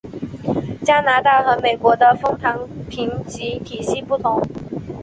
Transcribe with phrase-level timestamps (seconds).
[0.83, 4.41] 加拿大和美国的枫糖评级体系不同。